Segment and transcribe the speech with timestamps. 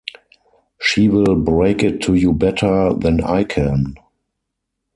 [0.81, 3.93] She will break it to you better than I can.